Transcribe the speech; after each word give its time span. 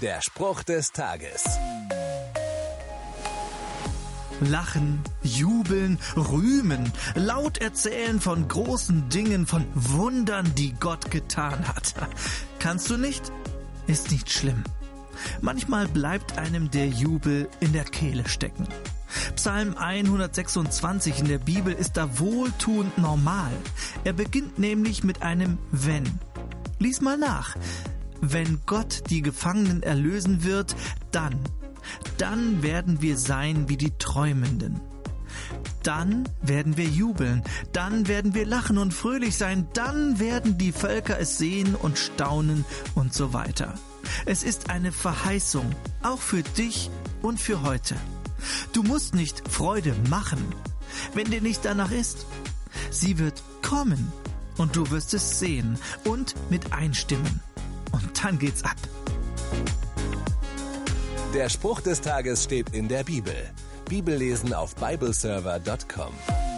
Der 0.00 0.22
Spruch 0.22 0.62
des 0.62 0.92
Tages. 0.92 1.44
Lachen, 4.40 5.02
jubeln, 5.22 5.98
rühmen, 6.16 6.90
laut 7.14 7.58
erzählen 7.58 8.18
von 8.18 8.48
großen 8.48 9.10
Dingen, 9.10 9.46
von 9.46 9.66
Wundern, 9.74 10.54
die 10.54 10.72
Gott 10.72 11.10
getan 11.10 11.68
hat. 11.68 11.94
Kannst 12.60 12.88
du 12.88 12.96
nicht? 12.96 13.30
Ist 13.88 14.10
nicht 14.10 14.32
schlimm. 14.32 14.64
Manchmal 15.42 15.86
bleibt 15.86 16.38
einem 16.38 16.70
der 16.70 16.88
Jubel 16.88 17.50
in 17.60 17.74
der 17.74 17.84
Kehle 17.84 18.26
stecken. 18.26 18.66
Psalm 19.36 19.76
126 19.76 21.18
in 21.18 21.28
der 21.28 21.38
Bibel 21.38 21.74
ist 21.74 21.98
da 21.98 22.18
wohltuend 22.18 22.96
normal. 22.96 23.52
Er 24.04 24.14
beginnt 24.14 24.58
nämlich 24.58 25.04
mit 25.04 25.20
einem 25.20 25.58
Wenn. 25.72 26.04
Lies 26.78 27.02
mal 27.02 27.18
nach. 27.18 27.54
Wenn 28.20 28.60
Gott 28.66 29.04
die 29.10 29.22
Gefangenen 29.22 29.82
erlösen 29.82 30.44
wird, 30.44 30.76
dann, 31.10 31.38
dann 32.18 32.62
werden 32.62 33.00
wir 33.00 33.16
sein 33.16 33.68
wie 33.68 33.76
die 33.76 33.96
Träumenden. 33.98 34.80
Dann 35.82 36.28
werden 36.42 36.76
wir 36.76 36.84
jubeln, 36.84 37.42
dann 37.72 38.06
werden 38.06 38.34
wir 38.34 38.44
lachen 38.44 38.76
und 38.76 38.92
fröhlich 38.92 39.36
sein, 39.36 39.66
dann 39.72 40.18
werden 40.18 40.58
die 40.58 40.72
Völker 40.72 41.18
es 41.18 41.38
sehen 41.38 41.74
und 41.74 41.98
staunen 41.98 42.64
und 42.94 43.14
so 43.14 43.32
weiter. 43.32 43.74
Es 44.26 44.42
ist 44.42 44.70
eine 44.70 44.92
Verheißung, 44.92 45.74
auch 46.02 46.20
für 46.20 46.42
dich 46.42 46.90
und 47.22 47.40
für 47.40 47.62
heute. 47.62 47.96
Du 48.72 48.82
musst 48.82 49.14
nicht 49.14 49.48
Freude 49.48 49.94
machen, 50.08 50.44
wenn 51.14 51.30
dir 51.30 51.40
nicht 51.40 51.64
danach 51.64 51.90
ist. 51.90 52.26
Sie 52.90 53.18
wird 53.18 53.42
kommen 53.62 54.12
und 54.56 54.76
du 54.76 54.90
wirst 54.90 55.14
es 55.14 55.38
sehen 55.38 55.78
und 56.04 56.34
mit 56.50 56.72
einstimmen. 56.72 57.40
Dann 58.22 58.38
geht's 58.38 58.62
ab. 58.64 58.76
Der 61.34 61.48
Spruch 61.48 61.80
des 61.80 62.00
Tages 62.00 62.44
steht 62.44 62.70
in 62.74 62.88
der 62.88 63.04
Bibel. 63.04 63.34
Bibellesen 63.88 64.52
auf 64.52 64.74
bibleserver.com. 64.74 66.49